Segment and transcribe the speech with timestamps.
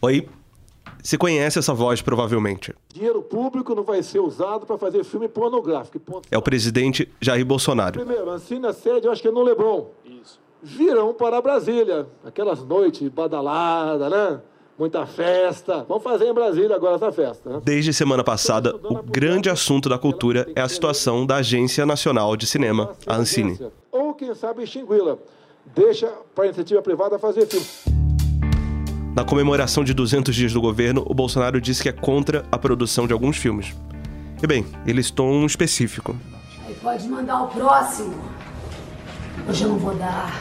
[0.00, 0.28] Oi,
[1.02, 2.72] você conhece essa voz provavelmente.
[2.94, 5.98] Dinheiro público não vai ser usado para fazer filme pornográfico.
[5.98, 6.28] Ponto.
[6.30, 7.98] É o presidente Jair Bolsonaro.
[7.98, 9.86] Primeiro, assina a sede, eu acho que é no Leblon.
[10.04, 10.38] Isso.
[10.62, 12.06] Virão para Brasília.
[12.24, 14.40] Aquelas noites badaladas, né?
[14.78, 15.84] Muita festa.
[15.88, 17.50] Vamos fazer em Brasília agora essa festa.
[17.50, 17.60] Né?
[17.64, 22.46] Desde semana passada, o grande assunto da cultura é a situação da Agência Nacional de
[22.46, 23.58] Cinema, a Ancine.
[23.90, 25.18] Ou, quem sabe, extingui-la.
[25.74, 26.06] Deixa
[26.36, 28.07] para a iniciativa privada fazer filme.
[29.14, 33.06] Na comemoração de 200 dias do governo, o Bolsonaro disse que é contra a produção
[33.06, 33.74] de alguns filmes.
[34.42, 36.16] E bem, ele listou um específico.
[36.66, 38.14] Aí pode mandar o próximo.
[39.48, 40.40] Hoje eu não vou dar,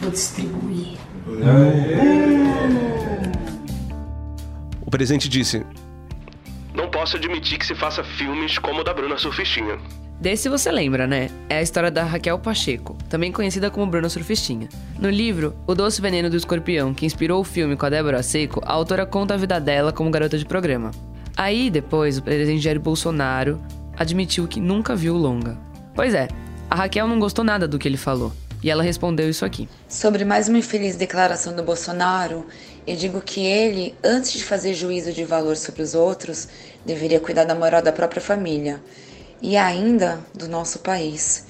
[0.00, 0.98] vou distribuir.
[4.84, 5.64] O presidente disse:
[6.74, 9.78] Não posso admitir que se faça filmes como o da Bruna Surfistinha.
[10.20, 11.30] Desse você lembra, né?
[11.48, 14.68] É a história da Raquel Pacheco, também conhecida como Bruna Surfistinha.
[14.98, 18.60] No livro O Doce Veneno do Escorpião, que inspirou o filme com a Débora Seco,
[18.64, 20.90] a autora conta a vida dela como garota de programa.
[21.36, 23.62] Aí, depois, o presidente Jair Bolsonaro
[23.96, 25.56] admitiu que nunca viu o longa.
[25.94, 26.26] Pois é,
[26.68, 28.32] a Raquel não gostou nada do que ele falou.
[28.60, 29.68] E ela respondeu isso aqui.
[29.88, 32.44] Sobre mais uma infeliz declaração do Bolsonaro,
[32.84, 36.48] eu digo que ele, antes de fazer juízo de valor sobre os outros,
[36.84, 38.80] deveria cuidar da moral da própria família
[39.42, 41.46] e ainda do nosso país.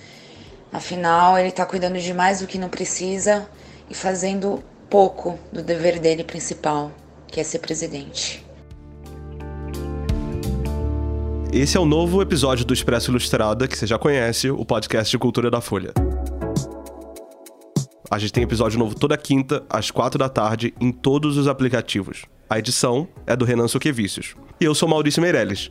[0.72, 3.48] Afinal, ele está cuidando de mais do que não precisa
[3.89, 6.92] e fazendo pouco do dever dele principal,
[7.27, 8.44] que é ser presidente.
[11.50, 15.19] Esse é o novo episódio do Expresso Ilustrada, que você já conhece, o podcast de
[15.19, 15.92] cultura da Folha.
[18.11, 22.25] A gente tem episódio novo toda quinta, às quatro da tarde, em todos os aplicativos.
[22.48, 24.34] A edição é do Renan Suquevicius.
[24.61, 25.70] E eu sou Maurício Meirelles.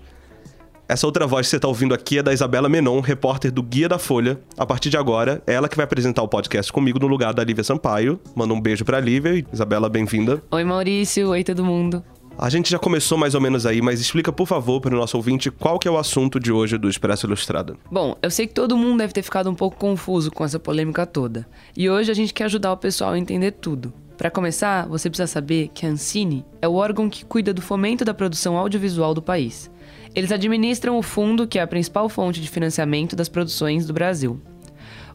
[0.89, 3.89] Essa outra voz que você está ouvindo aqui é da Isabela Menon, repórter do Guia
[3.89, 4.39] da Folha.
[4.57, 7.43] A partir de agora, é ela que vai apresentar o podcast comigo no lugar da
[7.43, 8.17] Lívia Sampaio.
[8.33, 9.45] Manda um beijo pra Lívia.
[9.51, 10.41] Isabela, bem-vinda.
[10.49, 11.27] Oi, Maurício.
[11.27, 12.01] Oi, todo mundo.
[12.37, 15.17] A gente já começou mais ou menos aí, mas explica, por favor, para o nosso
[15.17, 17.77] ouvinte qual que é o assunto de hoje do Expresso Ilustrado.
[17.91, 21.05] Bom, eu sei que todo mundo deve ter ficado um pouco confuso com essa polêmica
[21.05, 21.45] toda.
[21.75, 23.91] E hoje a gente quer ajudar o pessoal a entender tudo.
[24.17, 28.05] Para começar, você precisa saber que a Ancine é o órgão que cuida do fomento
[28.05, 29.69] da produção audiovisual do país.
[30.17, 34.41] Eles administram o fundo, que é a principal fonte de financiamento das produções do Brasil.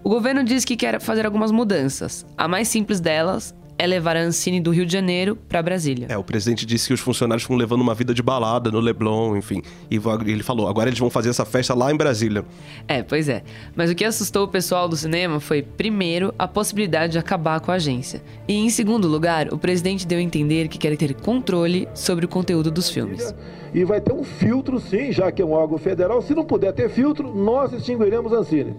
[0.05, 2.25] O governo diz que quer fazer algumas mudanças.
[2.39, 6.07] A mais simples delas é levar a Ancine do Rio de Janeiro para Brasília.
[6.09, 9.37] É, o presidente disse que os funcionários estão levando uma vida de balada no Leblon,
[9.37, 9.61] enfim.
[9.91, 9.97] E
[10.31, 12.45] ele falou, agora eles vão fazer essa festa lá em Brasília.
[12.87, 13.43] É, pois é.
[13.75, 17.73] Mas o que assustou o pessoal do cinema foi, primeiro, a possibilidade de acabar com
[17.73, 18.23] a agência.
[18.47, 22.29] E, em segundo lugar, o presidente deu a entender que quer ter controle sobre o
[22.29, 23.35] conteúdo dos filmes
[23.75, 26.21] e vai ter um filtro, sim, já que é um órgão federal.
[26.21, 28.75] Se não puder ter filtro, nós extinguiremos a Ancine.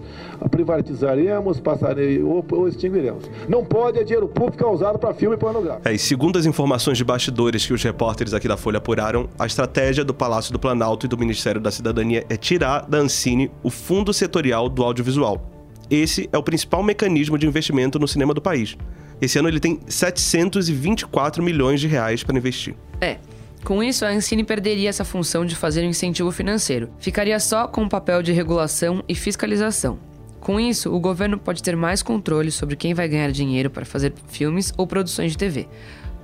[0.51, 3.23] Privatizaremos, passaremos ou, ou extinguiremos.
[3.47, 5.87] Não pode é dinheiro público usado para filme pornográfico.
[5.87, 9.45] É, e segundo as informações de bastidores que os repórteres aqui da Folha apuraram, a
[9.45, 13.69] estratégia do Palácio do Planalto e do Ministério da Cidadania é tirar da Ancine o
[13.69, 15.49] fundo setorial do audiovisual.
[15.89, 18.77] Esse é o principal mecanismo de investimento no cinema do país.
[19.21, 22.75] Esse ano ele tem 724 milhões de reais para investir.
[22.99, 23.17] É,
[23.63, 26.89] com isso, a Ancine perderia essa função de fazer um incentivo financeiro.
[26.99, 29.97] Ficaria só com o papel de regulação e fiscalização.
[30.39, 34.13] Com isso, o governo pode ter mais controle sobre quem vai ganhar dinheiro para fazer
[34.27, 35.69] filmes ou produções de TV.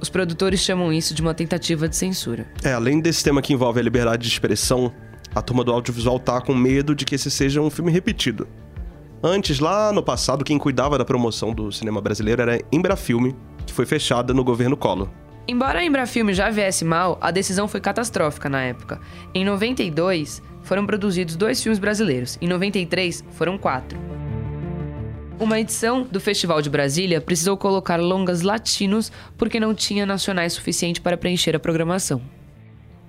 [0.01, 2.45] Os produtores chamam isso de uma tentativa de censura.
[2.61, 4.91] É, além desse tema que envolve a liberdade de expressão,
[5.33, 8.47] a turma do audiovisual tá com medo de que esse seja um filme repetido.
[9.23, 13.35] Antes, lá no passado, quem cuidava da promoção do cinema brasileiro era a Embrafilme,
[13.65, 15.09] que foi fechada no governo Collor.
[15.49, 19.01] Embora a Embrafilme já viesse mal, a decisão foi catastrófica na época.
[19.33, 22.37] Em 92, foram produzidos dois filmes brasileiros.
[22.39, 23.97] Em 93, foram quatro.
[25.39, 31.01] Uma edição do Festival de Brasília precisou colocar longas latinos porque não tinha nacionais suficiente
[31.01, 32.21] para preencher a programação.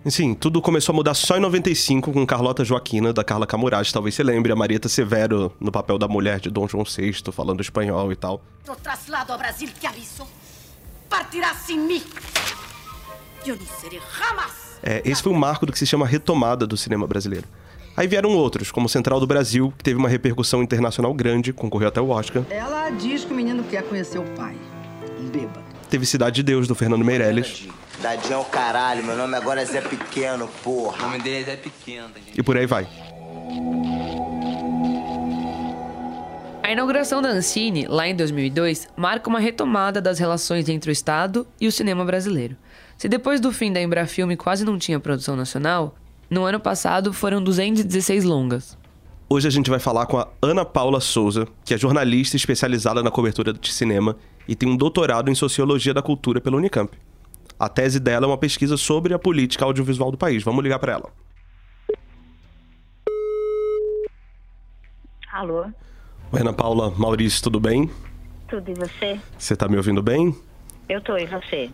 [0.07, 4.15] Sim, tudo começou a mudar só em 95 com Carlota Joaquina, da Carla Camurati, talvez
[4.15, 8.11] você lembre, a Marieta Severo no papel da mulher de Dom João VI, falando espanhol
[8.11, 8.43] e tal.
[8.65, 10.27] Tô traslado a Brasil, que aviso
[11.10, 12.03] partirá sem mim.
[13.44, 14.78] Eu não serei jamais.
[14.83, 17.47] É, esse foi um marco do que se chama retomada do cinema brasileiro.
[17.97, 22.01] Aí vieram outros, como Central do Brasil, que teve uma repercussão internacional grande, concorreu até
[22.01, 22.45] o Oscar.
[22.48, 24.57] Ela diz que o menino quer conhecer o pai.
[25.30, 25.62] Bêbado.
[25.91, 27.68] Teve Cidade de Deus, do Fernando Meirelles.
[28.01, 30.98] Dadinho é o caralho, meu nome agora é Zé Pequeno, porra.
[30.98, 32.09] O nome dele é Zé Pequeno.
[32.09, 32.89] Tá, e por aí vai.
[36.71, 41.45] A inauguração da Ancine, lá em 2002, marca uma retomada das relações entre o Estado
[41.61, 42.57] e o cinema brasileiro.
[42.97, 45.97] Se depois do fim da Embrafilme quase não tinha produção nacional,
[46.31, 48.78] no ano passado foram 216 longas.
[49.28, 53.11] Hoje a gente vai falar com a Ana Paula Souza, que é jornalista especializada na
[53.11, 54.16] cobertura de cinema
[54.47, 56.97] e tem um doutorado em Sociologia da Cultura pela Unicamp.
[57.59, 60.45] A tese dela é uma pesquisa sobre a política audiovisual do país.
[60.45, 61.11] Vamos ligar para ela.
[65.33, 65.66] Alô?
[66.32, 67.91] Oi, Ana Paula, Maurício, tudo bem?
[68.48, 69.18] Tudo e você?
[69.36, 70.32] Você tá me ouvindo bem?
[70.88, 71.68] Eu tô, e você?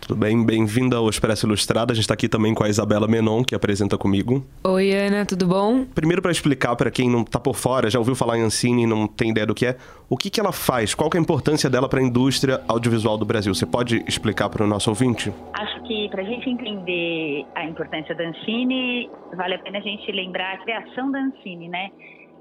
[0.00, 0.44] Tudo bem?
[0.44, 1.92] Bem-vinda ao Expresso Ilustrado.
[1.92, 4.44] A gente está aqui também com a Isabela Menon, que apresenta comigo.
[4.64, 5.84] Oi, Ana, tudo bom?
[5.84, 8.86] Primeiro, para explicar para quem não está por fora, já ouviu falar em Ancine e
[8.86, 9.76] não tem ideia do que é,
[10.10, 10.96] o que, que ela faz?
[10.96, 13.54] Qual é a importância dela para a indústria audiovisual do Brasil?
[13.54, 15.32] Você pode explicar para o nosso ouvinte?
[15.54, 20.10] Acho que para a gente entender a importância da Ancine, vale a pena a gente
[20.10, 21.90] lembrar a criação da Ancine, né?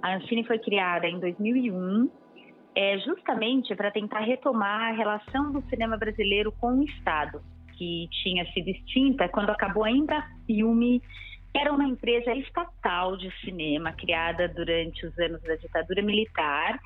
[0.01, 2.09] A Ancine foi criada em 2001
[2.75, 7.41] é justamente para tentar retomar a relação do cinema brasileiro com o Estado,
[7.77, 11.01] que tinha sido extinta quando acabou a Embrafilme,
[11.51, 16.79] que era uma empresa estatal de cinema criada durante os anos da ditadura militar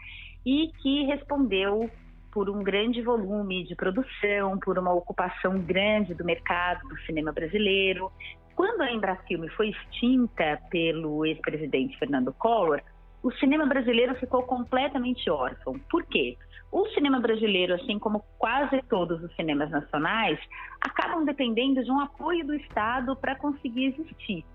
[0.46, 1.90] e que respondeu
[2.32, 8.12] por um grande volume de produção, por uma ocupação grande do mercado do cinema brasileiro.
[8.56, 12.82] Quando a Embrafilme foi extinta pelo ex-presidente Fernando Collor,
[13.25, 15.74] o cinema brasileiro ficou completamente órfão.
[15.89, 16.38] Por quê?
[16.72, 20.39] O cinema brasileiro, assim como quase todos os cinemas nacionais,
[20.80, 24.45] acabam dependendo de um apoio do Estado para conseguir existir.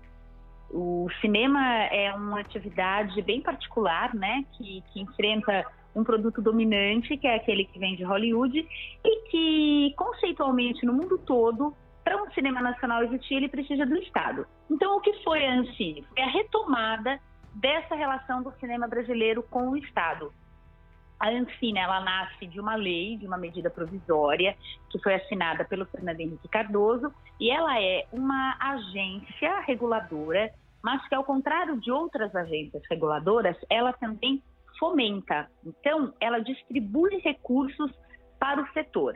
[0.69, 7.27] O cinema é uma atividade bem particular, né, que, que enfrenta um produto dominante, que
[7.27, 8.65] é aquele que vem de Hollywood,
[9.03, 11.75] e que, conceitualmente, no mundo todo,
[12.05, 14.47] para um cinema nacional existir, ele precisa do Estado.
[14.69, 16.05] Então, o que foi a Ancine?
[16.13, 17.19] Foi a retomada
[17.53, 20.33] dessa relação do cinema brasileiro com o Estado.
[21.19, 24.57] A Ancine, ela nasce de uma lei, de uma medida provisória,
[24.89, 30.51] que foi assinada pelo Fernando Henrique Cardoso, e ela é uma agência reguladora,
[30.83, 34.41] mas que, ao contrário de outras agências reguladoras, ela também
[34.79, 35.47] fomenta.
[35.63, 37.91] Então, ela distribui recursos
[38.39, 39.15] para o setor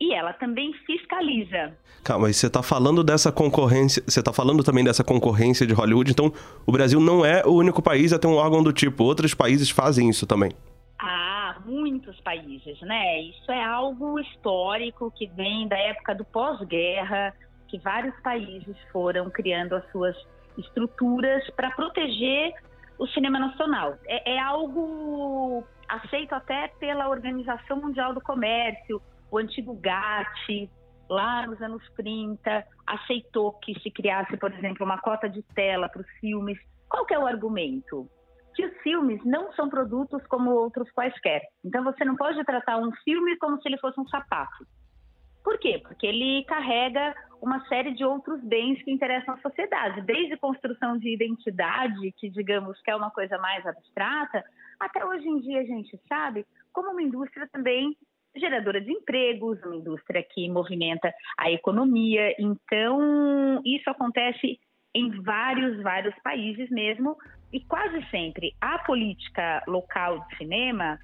[0.00, 1.76] e ela também fiscaliza.
[2.02, 6.10] Calma, mas você está falando dessa concorrência, você está falando também dessa concorrência de Hollywood,
[6.10, 6.32] então
[6.66, 9.68] o Brasil não é o único país a ter um órgão do tipo, outros países
[9.68, 10.52] fazem isso também.
[10.98, 13.20] Ah, muitos países, né?
[13.20, 17.34] Isso é algo histórico que vem da época do pós-guerra,
[17.68, 20.16] que vários países foram criando as suas
[20.56, 22.52] estruturas para proteger
[22.98, 23.96] o cinema nacional.
[24.06, 30.70] É, é algo aceito até pela Organização Mundial do Comércio, o antigo GATT,
[31.08, 36.02] lá nos anos 30, aceitou que se criasse, por exemplo, uma cota de tela para
[36.02, 36.58] os filmes.
[36.88, 38.08] Qual que é o argumento?
[38.54, 41.42] Que os filmes não são produtos como outros quaisquer.
[41.64, 44.66] Então você não pode tratar um filme como se ele fosse um sapato.
[45.42, 45.80] Por quê?
[45.82, 51.14] Porque ele carrega uma série de outros bens que interessam à sociedade, desde construção de
[51.14, 54.44] identidade, que digamos que é uma coisa mais abstrata,
[54.78, 57.96] até hoje em dia a gente sabe como uma indústria também
[58.36, 62.34] geradora de empregos, uma indústria que movimenta a economia.
[62.38, 64.58] Então, isso acontece
[64.94, 67.16] em vários, vários países mesmo,
[67.52, 70.98] e quase sempre a política local de cinema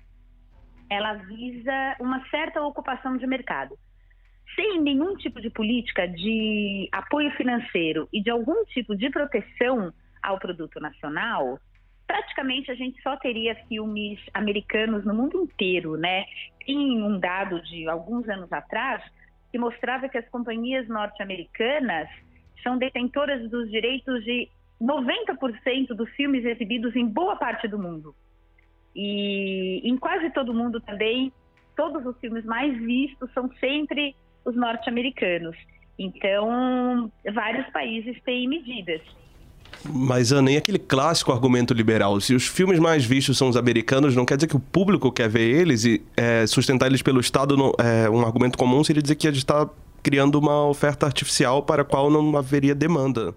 [0.89, 3.77] ela visa uma certa ocupação de mercado.
[4.55, 10.39] Sem nenhum tipo de política de apoio financeiro e de algum tipo de proteção ao
[10.39, 11.59] produto nacional,
[12.07, 16.25] praticamente a gente só teria filmes americanos no mundo inteiro, né?
[16.65, 19.03] Tem um dado de alguns anos atrás
[19.51, 22.09] que mostrava que as companhias norte-americanas
[22.63, 24.49] são detentoras dos direitos de
[24.81, 28.15] 90% dos filmes exibidos em boa parte do mundo.
[28.95, 31.33] E em quase todo mundo também,
[31.77, 35.57] todos os filmes mais vistos são sempre os norte-americanos.
[35.99, 39.03] Então, vários países têm medidas.
[39.93, 42.21] Mas, Ana, e aquele clássico argumento liberal?
[42.21, 45.29] Se os filmes mais vistos são os americanos, não quer dizer que o público quer
[45.29, 49.15] ver eles e é, sustentar eles pelo Estado, não, é, um argumento comum seria dizer
[49.15, 49.69] que a gente está
[50.03, 53.35] criando uma oferta artificial para a qual não haveria demanda.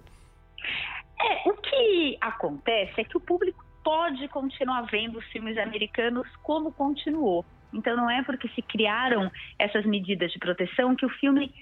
[1.20, 6.70] É, o que acontece é que o público pode continuar vendo os filmes americanos como
[6.72, 7.44] continuou.
[7.72, 11.52] Então não é porque se criaram essas medidas de proteção que o filme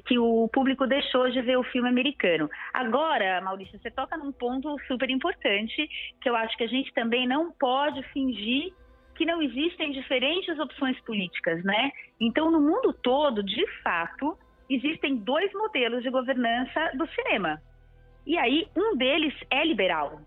[0.00, 2.48] que o público deixou de ver o filme americano.
[2.72, 5.88] Agora, Maurício, você toca num ponto super importante
[6.20, 8.72] que eu acho que a gente também não pode fingir
[9.14, 11.92] que não existem diferentes opções políticas, né?
[12.18, 14.36] Então, no mundo todo, de fato,
[14.68, 17.60] existem dois modelos de governança do cinema.
[18.26, 20.20] E aí, um deles é liberal,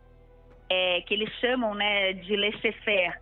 [0.69, 3.19] é, que eles chamam né, de laissez-faire,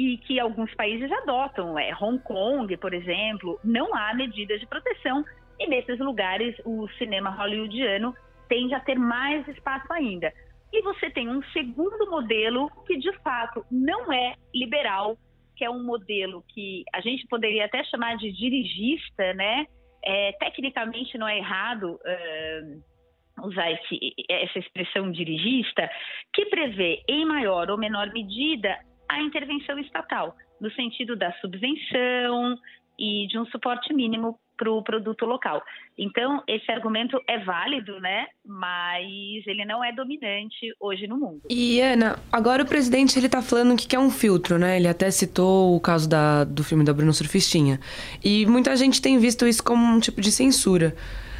[0.00, 1.78] e que alguns países adotam.
[1.78, 5.22] É, Hong Kong, por exemplo, não há medidas de proteção
[5.60, 8.14] e nesses lugares, o cinema hollywoodiano
[8.48, 10.32] tende a ter mais espaço ainda.
[10.72, 15.18] E você tem um segundo modelo que, de fato, não é liberal,
[15.54, 19.66] que é um modelo que a gente poderia até chamar de dirigista, né?
[20.02, 25.90] É, tecnicamente não é errado uh, usar esse, essa expressão dirigista,
[26.32, 32.56] que prevê em maior ou menor medida a intervenção estatal, no sentido da subvenção
[32.98, 35.62] e de um suporte mínimo para o produto local.
[35.98, 38.26] Então, esse argumento é válido, né?
[38.44, 39.06] Mas
[39.46, 41.40] ele não é dominante hoje no mundo.
[41.48, 44.76] E, Ana, agora o presidente ele tá falando que quer um filtro, né?
[44.76, 47.80] Ele até citou o caso da, do filme da Bruno Surfistinha.
[48.22, 50.94] E muita gente tem visto isso como um tipo de censura.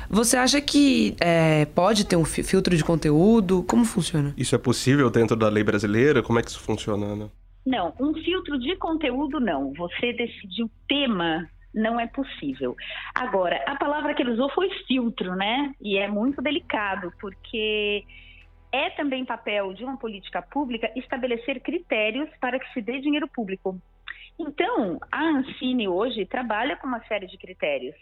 [0.08, 3.62] Você acha que é, pode ter um filtro de conteúdo?
[3.68, 4.32] Como funciona?
[4.36, 6.22] Isso é possível dentro da lei brasileira?
[6.22, 7.30] Como é que isso funciona, Ana?
[7.66, 9.72] Não, um filtro de conteúdo não.
[9.74, 12.76] Você decidir o tema não é possível.
[13.14, 15.72] Agora, a palavra que ele usou foi filtro, né?
[15.80, 18.04] E é muito delicado, porque
[18.72, 23.80] é também papel de uma política pública estabelecer critérios para que se dê dinheiro público.
[24.38, 27.96] Então, a Ancine hoje trabalha com uma série de critérios.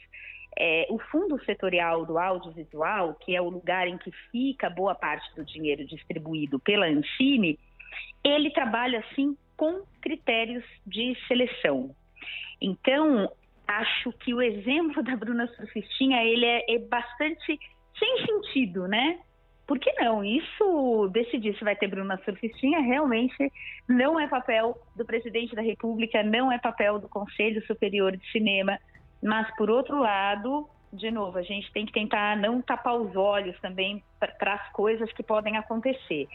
[0.57, 5.35] É, o fundo setorial do audiovisual, que é o lugar em que fica boa parte
[5.35, 7.59] do dinheiro distribuído pela Ancine,
[8.25, 11.95] ele trabalha assim com critérios de seleção.
[12.61, 13.31] Então,
[13.69, 17.61] acho que o exemplo da Bruna Surfistinha, ele é, é bastante
[17.99, 19.19] sem sentido, né?
[19.67, 20.25] Por que não?
[20.25, 23.53] Isso, decidir se vai ter Bruna Surfistinha, realmente
[23.87, 28.79] não é papel do presidente da República, não é papel do Conselho Superior de Cinema.
[29.23, 33.61] Mas, por outro lado, de novo, a gente tem que tentar não tapar os olhos
[33.61, 36.27] também para as coisas que podem acontecer.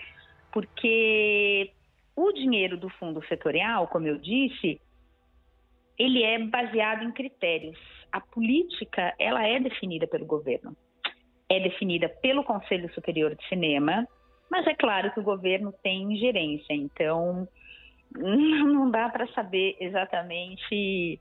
[0.52, 1.72] Porque
[2.16, 4.80] o dinheiro do fundo setorial, como eu disse,
[5.98, 7.78] ele é baseado em critérios.
[8.12, 10.76] A política, ela é definida pelo governo.
[11.50, 14.08] É definida pelo Conselho Superior de Cinema,
[14.50, 17.48] mas é claro que o governo tem ingerência, então
[18.16, 21.20] não dá para saber exatamente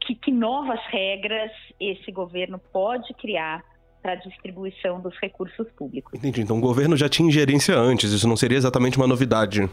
[0.00, 3.64] que, que novas regras esse governo pode criar
[4.02, 6.12] para a distribuição dos recursos públicos.
[6.18, 6.40] Entendi.
[6.40, 9.68] Então o governo já tinha ingerência antes, isso não seria exatamente uma novidade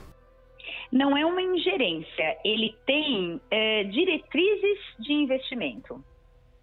[0.92, 6.04] não é uma ingerência, ele tem é, diretrizes de investimento.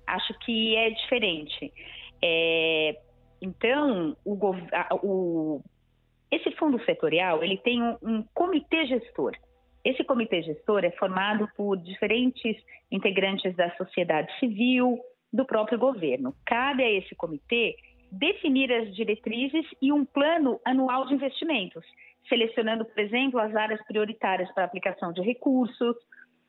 [0.06, 1.73] Acho que é diferente.
[2.23, 2.99] É,
[3.40, 4.38] então, o,
[5.02, 5.62] o,
[6.30, 9.33] esse fundo setorial ele tem um, um comitê gestor.
[9.85, 12.56] Esse comitê gestor é formado por diferentes
[12.90, 14.99] integrantes da sociedade civil,
[15.33, 16.35] do próprio governo.
[16.45, 17.76] Cabe a esse comitê
[18.11, 21.85] definir as diretrizes e um plano anual de investimentos
[22.28, 25.97] selecionando, por exemplo, as áreas prioritárias para aplicação de recursos,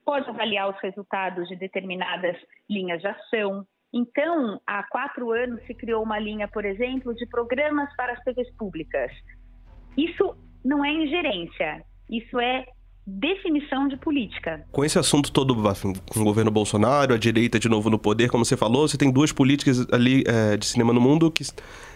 [0.06, 2.36] pode avaliar os resultados de determinadas
[2.70, 3.66] linhas de ação.
[3.94, 8.50] Então, há quatro anos se criou uma linha, por exemplo, de programas para as TVs
[8.56, 9.12] públicas.
[9.98, 12.66] Isso não é ingerência, isso é
[13.06, 14.66] definição de política.
[14.72, 18.44] Com esse assunto todo, com o governo Bolsonaro, a direita de novo no poder, como
[18.44, 21.44] você falou, você tem duas políticas ali é, de cinema no mundo que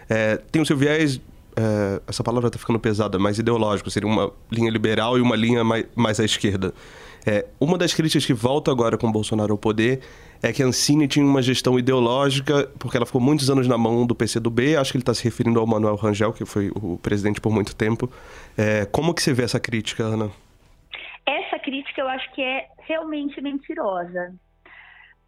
[0.09, 1.21] é, tem o seu viés
[1.55, 5.63] é, essa palavra está ficando pesada, mais ideológico, seria uma linha liberal e uma linha
[5.63, 6.73] mais, mais à esquerda.
[7.25, 10.01] É, uma das críticas que volta agora com Bolsonaro ao poder
[10.41, 14.07] é que a Ancine tinha uma gestão ideológica, porque ela ficou muitos anos na mão
[14.07, 17.39] do PCdoB, acho que ele está se referindo ao Manuel Rangel, que foi o presidente
[17.39, 18.11] por muito tempo.
[18.57, 20.31] É, como que você vê essa crítica, Ana?
[21.27, 24.33] Essa crítica eu acho que é realmente mentirosa,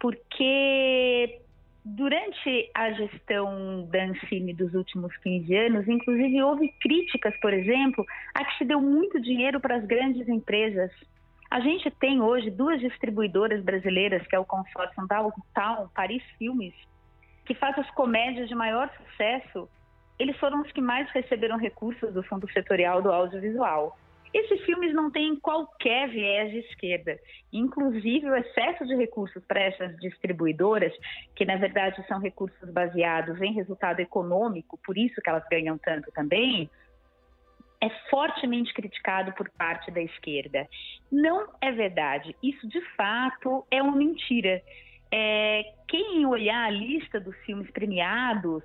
[0.00, 1.40] porque
[1.86, 8.42] Durante a gestão da Ancine dos últimos 15 anos, inclusive houve críticas, por exemplo, a
[8.42, 10.90] que se deu muito dinheiro para as grandes empresas.
[11.50, 16.74] A gente tem hoje duas distribuidoras brasileiras, que é o consórcio Downtown, Paris Filmes,
[17.44, 19.68] que faz as comédias de maior sucesso.
[20.18, 23.94] Eles foram os que mais receberam recursos do Fundo Setorial do Audiovisual.
[24.34, 27.16] Esses filmes não têm qualquer viés de esquerda.
[27.52, 30.92] Inclusive, o excesso de recursos para essas distribuidoras,
[31.36, 36.10] que na verdade são recursos baseados em resultado econômico, por isso que elas ganham tanto
[36.10, 36.68] também,
[37.80, 40.66] é fortemente criticado por parte da esquerda.
[41.12, 42.34] Não é verdade.
[42.42, 44.60] Isso, de fato, é uma mentira.
[45.12, 48.64] É, quem olhar a lista dos filmes premiados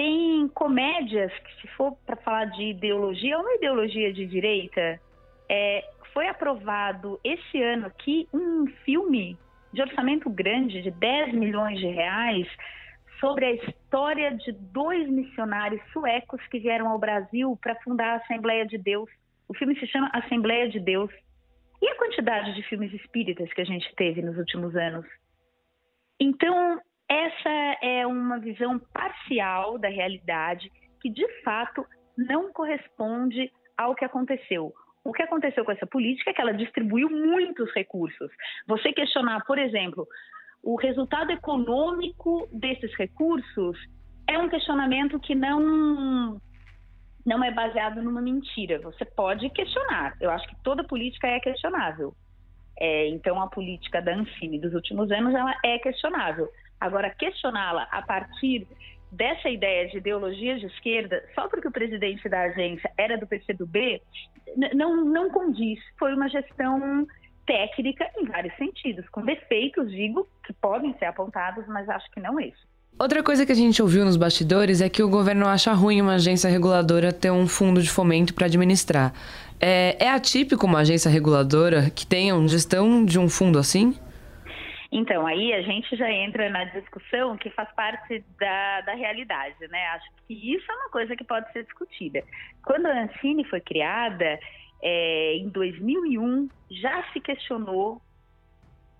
[0.00, 4.98] tem comédias que, se for para falar de ideologia, é uma ideologia de direita.
[5.46, 9.36] É, foi aprovado esse ano aqui um filme
[9.74, 12.48] de orçamento grande, de 10 milhões de reais,
[13.20, 18.64] sobre a história de dois missionários suecos que vieram ao Brasil para fundar a Assembleia
[18.64, 19.10] de Deus.
[19.46, 21.10] O filme se chama Assembleia de Deus.
[21.82, 25.04] E a quantidade de filmes espíritas que a gente teve nos últimos anos?
[26.18, 26.80] Então,
[27.10, 30.70] essa é uma visão parcial da realidade
[31.02, 31.84] que, de fato,
[32.16, 34.72] não corresponde ao que aconteceu.
[35.02, 38.30] O que aconteceu com essa política é que ela distribuiu muitos recursos.
[38.68, 40.06] Você questionar, por exemplo,
[40.62, 43.76] o resultado econômico desses recursos
[44.28, 46.40] é um questionamento que não
[47.26, 48.78] não é baseado numa mentira.
[48.80, 50.16] Você pode questionar.
[50.20, 52.14] Eu acho que toda política é questionável.
[52.78, 56.48] É, então, a política da Ancine dos últimos anos ela é questionável.
[56.80, 58.66] Agora, questioná-la a partir
[59.12, 64.00] dessa ideia de ideologia de esquerda, só porque o presidente da agência era do PCdoB,
[64.74, 65.78] não, não condiz.
[65.98, 67.06] Foi uma gestão
[67.46, 72.38] técnica em vários sentidos, com defeitos, digo, que podem ser apontados, mas acho que não
[72.38, 72.70] esse.
[72.98, 76.14] Outra coisa que a gente ouviu nos bastidores é que o governo acha ruim uma
[76.14, 79.12] agência reguladora ter um fundo de fomento para administrar.
[79.58, 83.96] É, é atípico uma agência reguladora que tenha uma gestão de um fundo assim?
[84.92, 89.86] Então, aí a gente já entra na discussão que faz parte da, da realidade, né?
[89.88, 92.24] Acho que isso é uma coisa que pode ser discutida.
[92.64, 94.38] Quando a Ancine foi criada,
[94.82, 98.02] é, em 2001, já se questionou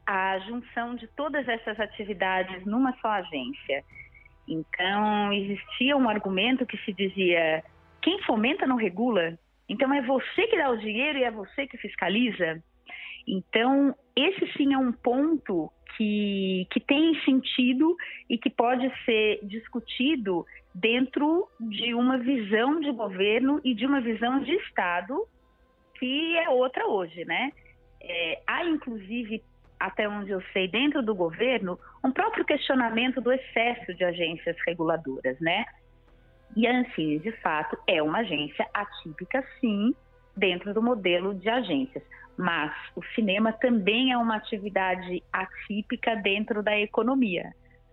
[0.07, 3.85] a junção de todas essas atividades numa só agência.
[4.47, 7.65] Então, existia um argumento que se dizia:
[8.01, 11.77] quem fomenta não regula, então é você que dá o dinheiro e é você que
[11.79, 12.63] fiscaliza.
[13.27, 17.97] Então, esse sim é um ponto que, que tem sentido
[18.29, 24.41] e que pode ser discutido dentro de uma visão de governo e de uma visão
[24.41, 25.27] de Estado
[25.99, 27.53] que é outra hoje, né?
[28.01, 29.43] É, há, inclusive,
[29.79, 35.39] até onde eu sei, dentro do governo, um próprio questionamento do excesso de agências reguladoras,
[35.41, 35.67] né?
[36.57, 39.95] E a Ancine, de fato, é uma agência atípica, sim,
[40.35, 42.03] dentro do modelo de agências.
[42.41, 47.53] Mas o cinema também é uma atividade atípica dentro da economia,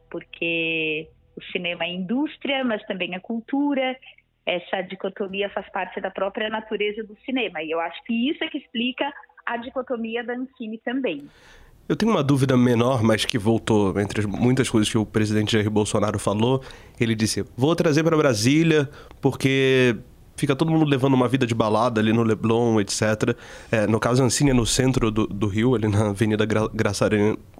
[0.10, 3.98] porque o cinema é indústria, mas também é cultura.
[4.46, 7.62] Essa dicotomia faz parte da própria natureza do cinema.
[7.62, 9.12] E eu acho que isso é que explica
[9.46, 11.28] a dicotomia da Ancine também.
[11.90, 15.70] Eu tenho uma dúvida menor, mas que voltou entre muitas coisas que o presidente Jair
[15.70, 16.64] Bolsonaro falou.
[16.98, 18.90] Ele disse: Vou trazer para Brasília
[19.22, 19.98] porque
[20.38, 23.36] fica todo mundo levando uma vida de balada ali no Leblon, etc.
[23.72, 26.94] É, no caso, Ancine é no centro do, do, Rio, ali na Avenida Gra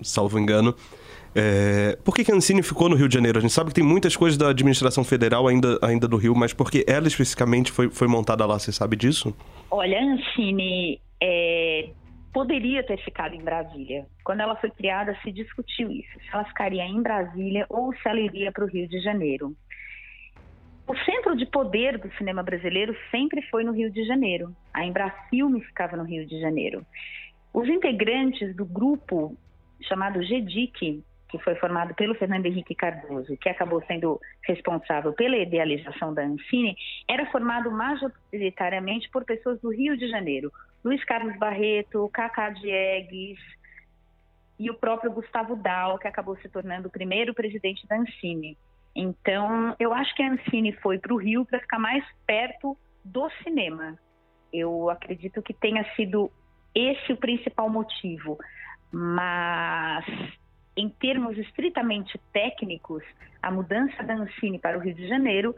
[0.02, 0.74] salvo engano.
[1.36, 3.38] É, por que, que a Ancine ficou no Rio de Janeiro?
[3.38, 6.54] A gente sabe que tem muitas coisas da administração federal ainda, ainda do Rio, mas
[6.54, 8.58] por que ela especificamente foi, foi montada lá?
[8.58, 9.36] Você sabe disso?
[9.70, 11.90] Olha, a Ancine é,
[12.34, 14.06] poderia ter ficado em Brasília.
[14.24, 18.20] Quando ela foi criada, se discutiu isso: se ela ficaria em Brasília ou se ela
[18.20, 19.56] iria para o Rio de Janeiro.
[20.88, 24.56] O centro de poder do cinema brasileiro sempre foi no Rio de Janeiro.
[24.74, 26.86] A Embrafilme ficava no Rio de Janeiro.
[27.54, 29.36] Os integrantes do grupo
[29.82, 36.14] chamado GEDIC, que foi formado pelo Fernando Henrique Cardoso, que acabou sendo responsável pela idealização
[36.14, 40.50] da Ancine, era formado majoritariamente por pessoas do Rio de Janeiro.
[40.86, 43.40] Luiz Carlos Barreto, Cacá Diegues
[44.58, 48.58] e o próprio Gustavo Dal, que acabou se tornando o primeiro presidente da Ancine.
[49.00, 53.30] Então, eu acho que a Ancine foi para o Rio para ficar mais perto do
[53.44, 53.96] cinema.
[54.52, 56.32] Eu acredito que tenha sido
[56.74, 58.40] esse o principal motivo.
[58.92, 60.04] Mas,
[60.76, 63.04] em termos estritamente técnicos,
[63.40, 65.54] a mudança da Ancine para o Rio de Janeiro,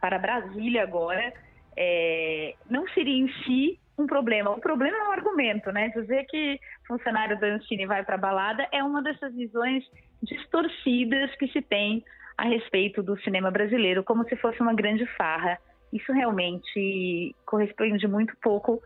[0.00, 1.32] para Brasília agora,
[1.76, 4.50] é, não seria em si um problema.
[4.50, 5.90] O problema é o argumento, né?
[5.90, 9.84] Dizer que funcionário da Ancine vai para balada é uma dessas visões
[10.20, 12.04] distorcidas que se tem
[12.36, 15.58] a respeito do cinema brasileiro como se fosse uma grande farra.
[15.92, 18.82] Isso realmente corresponde muito pouco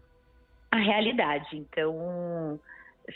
[0.70, 1.56] à realidade.
[1.56, 2.58] Então,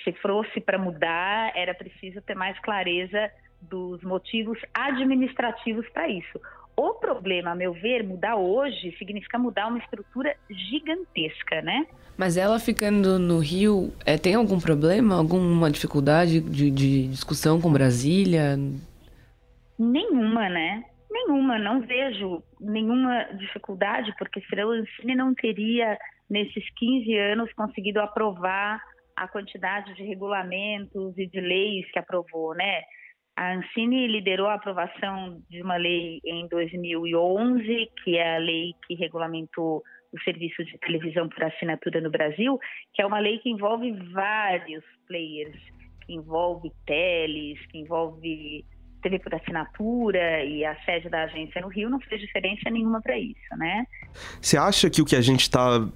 [0.05, 6.41] se fosse para mudar, era preciso ter mais clareza dos motivos administrativos para isso.
[6.77, 11.87] O problema, a meu ver, mudar hoje significa mudar uma estrutura gigantesca, né?
[12.17, 17.71] Mas ela ficando no Rio, é, tem algum problema, alguma dificuldade de, de discussão com
[17.71, 18.59] Brasília?
[19.81, 20.85] Nenhuma, né?
[21.11, 27.99] Nenhuma, não vejo nenhuma dificuldade, porque senão o Ancine não teria, nesses 15 anos, conseguido
[27.99, 28.79] aprovar
[29.17, 32.83] a quantidade de regulamentos e de leis que aprovou, né?
[33.35, 38.95] A Ancine liderou a aprovação de uma lei em 2011, que é a lei que
[38.95, 42.59] regulamentou o serviço de televisão por assinatura no Brasil,
[42.93, 45.59] que é uma lei que envolve vários players,
[46.05, 48.63] que envolve teles, que envolve
[49.01, 53.19] TV por assinatura e a sede da agência no Rio não fez diferença nenhuma para
[53.19, 53.85] isso, né?
[54.41, 55.87] Você acha que o que a gente está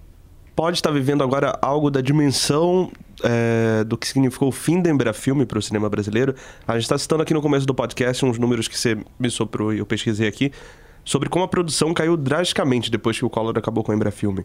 [0.55, 2.91] pode estar tá vivendo agora algo da dimensão
[3.23, 6.35] é, do que significou o fim da Embrafilme para o cinema brasileiro?
[6.67, 9.73] A gente está citando aqui no começo do podcast uns números que você me soprou
[9.73, 10.53] e eu pesquisei aqui
[11.05, 14.45] sobre como a produção caiu drasticamente depois que o Collor acabou com a Embrafilme.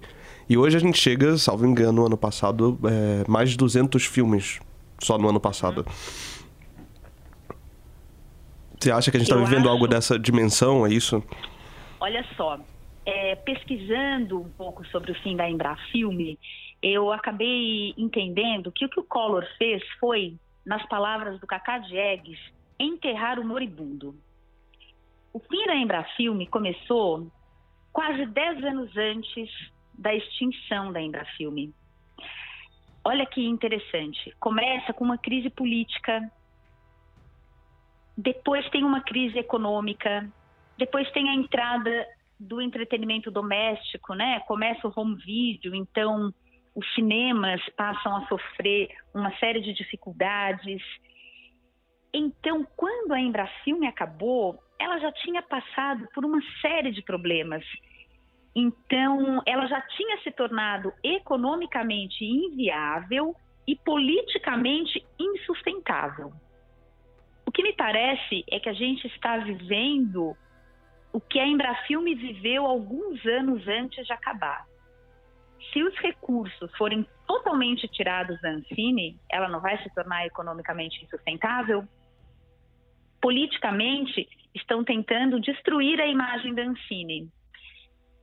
[0.50, 4.60] E hoje a gente chega, salvo engano, ano passado, é, mais de 200 filmes
[5.00, 5.86] só no ano passado.
[8.80, 9.70] Você acha que a gente está vivendo acho...
[9.70, 11.22] algo dessa dimensão, é isso?
[12.00, 12.58] Olha só,
[13.06, 16.40] é, pesquisando um pouco sobre o fim da Embrafilme,
[16.82, 22.40] eu acabei entendendo que o que o Collor fez foi, nas palavras do Cacá Diegues,
[22.80, 24.16] enterrar o moribundo.
[25.34, 27.30] O fim da Embrafilme começou
[27.92, 29.50] quase 10 anos antes
[29.94, 31.74] da extinção da Embrafilme.
[33.04, 34.34] Olha que interessante.
[34.40, 36.32] Começa com uma crise política,
[38.22, 40.30] depois tem uma crise econômica,
[40.78, 42.06] depois tem a entrada
[42.38, 44.42] do entretenimento doméstico, né?
[44.42, 46.34] Começa o home video, então
[46.76, 50.82] os cinemas passam a sofrer uma série de dificuldades.
[52.14, 57.64] Então, quando a Embrafilme acabou, ela já tinha passado por uma série de problemas.
[58.54, 63.34] Então, ela já tinha se tornado economicamente inviável
[63.66, 66.34] e politicamente insustentável.
[67.60, 70.34] Que me parece é que a gente está vivendo
[71.12, 74.66] o que a Embrafilme viveu alguns anos antes de acabar.
[75.74, 81.84] Se os recursos forem totalmente tirados da Ancine, ela não vai se tornar economicamente insustentável?
[83.22, 87.28] Politicamente, estão tentando destruir a imagem da Ancine.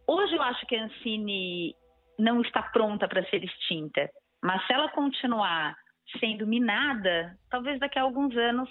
[0.07, 1.77] Hoje eu acho que a Ancine
[2.19, 4.09] não está pronta para ser extinta,
[4.43, 5.77] mas se ela continuar
[6.19, 8.71] sendo minada, talvez daqui a alguns anos,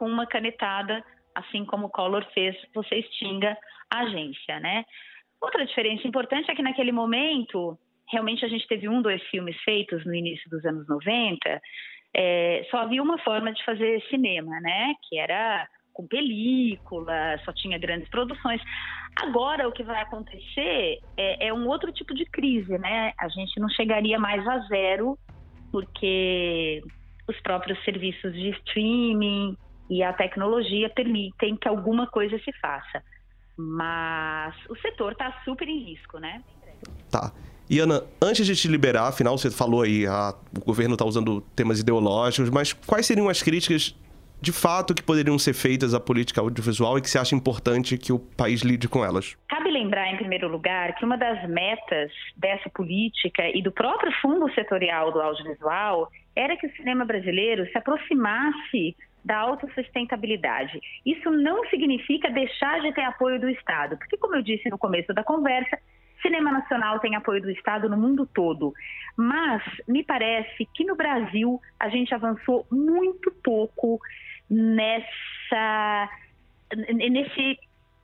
[0.00, 3.54] com uma canetada, assim como o Collor fez, você extinga
[3.90, 4.82] a agência, né?
[5.38, 7.78] Outra diferença importante é que naquele momento,
[8.10, 11.60] realmente a gente teve um, dois filmes feitos no início dos anos 90,
[12.16, 14.94] é, só havia uma forma de fazer cinema, né?
[15.06, 18.62] Que era com película, só tinha grandes produções.
[19.20, 23.12] Agora o que vai acontecer é, é um outro tipo de crise, né?
[23.18, 25.18] A gente não chegaria mais a zero,
[25.70, 26.80] porque
[27.28, 29.58] os próprios serviços de streaming
[29.90, 33.02] e a tecnologia permitem que alguma coisa se faça.
[33.56, 36.40] Mas o setor está super em risco, né?
[37.10, 37.32] Tá.
[37.68, 41.40] E Ana, antes de te liberar, afinal você falou aí, a, o governo está usando
[41.54, 43.94] temas ideológicos, mas quais seriam as críticas
[44.40, 48.12] de fato que poderiam ser feitas à política audiovisual e que você acha importante que
[48.12, 49.36] o país lide com elas?
[49.48, 54.50] Cabe lembrar, em primeiro lugar, que uma das metas dessa política e do próprio fundo
[54.54, 60.80] setorial do audiovisual era que o cinema brasileiro se aproximasse da autossustentabilidade.
[61.04, 65.12] Isso não significa deixar de ter apoio do Estado, porque, como eu disse no começo
[65.12, 65.78] da conversa,
[66.22, 68.72] Cinema Nacional tem apoio do Estado no mundo todo,
[69.16, 73.98] mas me parece que no Brasil a gente avançou muito pouco
[74.48, 76.08] nessa,
[76.94, 77.58] nesse,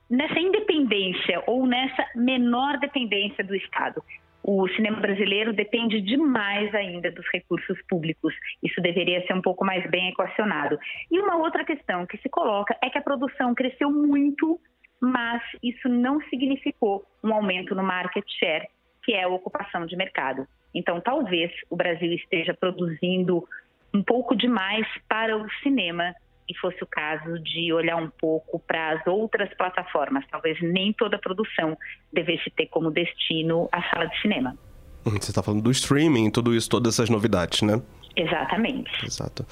[0.09, 4.03] nessa independência ou nessa menor dependência do Estado.
[4.43, 8.33] O cinema brasileiro depende demais ainda dos recursos públicos.
[8.63, 10.79] Isso deveria ser um pouco mais bem equacionado.
[11.11, 14.59] E uma outra questão que se coloca é que a produção cresceu muito
[14.99, 18.67] mas isso não significou um aumento no market share,
[19.03, 20.47] que é a ocupação de mercado.
[20.73, 23.47] Então, talvez o Brasil esteja produzindo
[23.93, 26.13] um pouco demais para o cinema
[26.49, 30.23] e fosse o caso de olhar um pouco para as outras plataformas.
[30.31, 31.77] Talvez nem toda produção
[32.11, 34.57] devesse ter como destino a sala de cinema.
[35.05, 37.81] Hum, você está falando do streaming, tudo isso, todas essas novidades, né?
[38.15, 39.05] Exatamente.
[39.05, 39.45] Exato.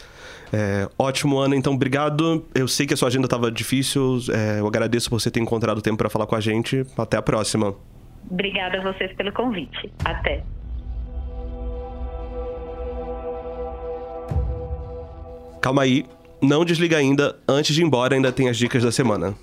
[0.52, 1.56] É, ótimo, Ana.
[1.56, 2.46] Então, obrigado.
[2.54, 4.18] Eu sei que a sua agenda estava difícil.
[4.34, 6.84] É, eu agradeço por você ter encontrado tempo para falar com a gente.
[6.98, 7.76] Até a próxima.
[8.30, 9.92] Obrigada a vocês pelo convite.
[10.04, 10.44] Até.
[15.62, 16.06] Calma aí.
[16.46, 17.36] Não desliga ainda.
[17.48, 19.34] Antes de ir embora, ainda tem as dicas da semana.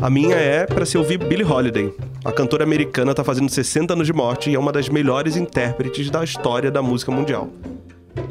[0.00, 1.92] A minha é para se ouvir Billie Holiday.
[2.24, 6.08] A cantora americana está fazendo 60 anos de morte e é uma das melhores intérpretes
[6.10, 7.48] da história da música mundial.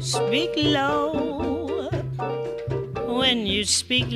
[0.00, 1.90] Speak low
[3.06, 4.08] when you speak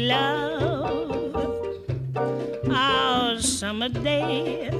[3.42, 4.70] summer day.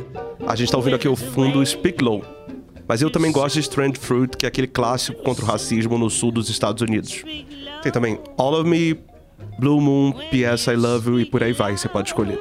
[0.47, 2.42] A gente está ouvindo aqui o fundo Speak Low.
[2.87, 6.11] Mas eu também gosto de Strange Fruit, que é aquele clássico contra o racismo no
[6.11, 7.23] sul dos Estados Unidos.
[7.83, 8.99] Tem também All of Me,
[9.59, 10.71] Blue Moon, P.S.
[10.71, 12.38] I Love You e por aí vai, você pode escolher.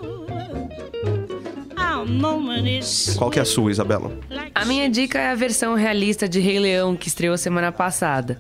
[3.18, 4.12] Qual que é a sua, Isabela?
[4.54, 8.38] A minha dica é a versão realista de Rei Leão que estreou semana passada.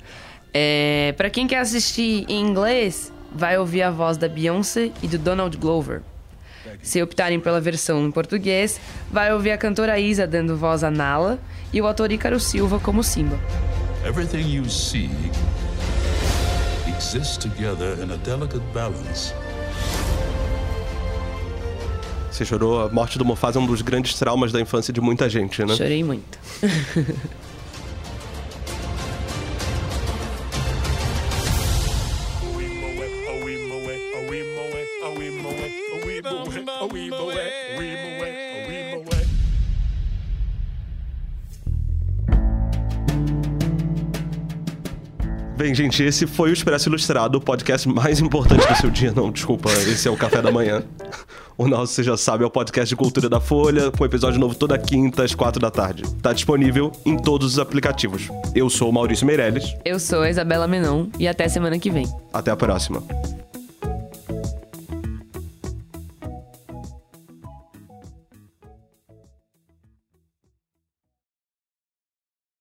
[0.53, 5.17] É, para quem quer assistir em inglês, vai ouvir a voz da Beyoncé e do
[5.17, 6.01] Donald Glover.
[6.82, 8.80] Se optarem pela versão em português,
[9.12, 11.39] vai ouvir a cantora Isa dando voz a Nala
[11.74, 13.39] e o ator Ícaro Silva como Simba.
[14.06, 15.10] Everything you see
[16.97, 19.34] exists together in a delicate balance.
[22.32, 22.82] Você chorou.
[22.82, 25.76] A morte do Mufasa é um dos grandes traumas da infância de muita gente, né?
[25.76, 26.39] Chorei muito.
[45.71, 49.13] Bem, gente, esse foi o Expresso Ilustrado, o podcast mais importante do seu dia.
[49.15, 50.84] Não, desculpa, esse é o café da manhã.
[51.57, 54.53] O nosso, você já sabe, é o podcast de cultura da Folha, com episódio novo
[54.53, 56.03] toda quinta às quatro da tarde.
[56.21, 58.27] Tá disponível em todos os aplicativos.
[58.53, 59.73] Eu sou o Maurício Meirelles.
[59.86, 62.05] Eu sou a Isabela Menon e até semana que vem.
[62.34, 63.01] Até a próxima.